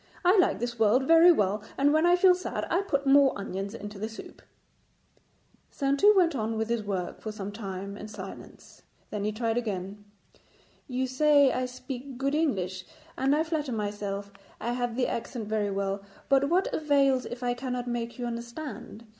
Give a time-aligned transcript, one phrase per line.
[0.25, 3.75] I like this world very well, and when I feel sad I put more onions
[3.75, 4.41] into the soup.'
[5.71, 10.03] Saintou went on with his work for some time in silence, then he tried again.
[10.87, 12.83] 'You say I speak good English,
[13.15, 17.53] and I flatter myself I have the accent very well, but what avails if I
[17.53, 19.05] cannot make you understand?